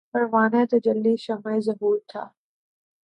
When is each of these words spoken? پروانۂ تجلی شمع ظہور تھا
پروانۂ 0.13 0.61
تجلی 0.71 1.15
شمع 1.17 1.55
ظہور 1.65 1.97
تھا 2.09 2.23